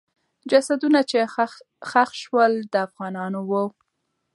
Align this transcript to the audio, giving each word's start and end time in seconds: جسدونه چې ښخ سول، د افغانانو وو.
جسدونه 0.51 0.99
چې 1.09 1.19
ښخ 1.89 2.07
سول، 2.21 2.53
د 2.71 2.73
افغانانو 2.87 3.39
وو. 3.49 3.65